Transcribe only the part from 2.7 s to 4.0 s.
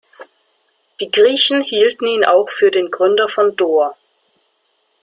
den Gründer von Dor.